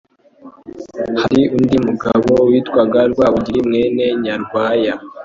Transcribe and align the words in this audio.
Hari 1.21 1.41
undi 1.57 1.77
mugabo 1.87 2.31
witwaga 2.49 2.99
Rwabugili, 3.11 3.59
mwene 3.67 4.03
Nyarwaya 4.23 4.93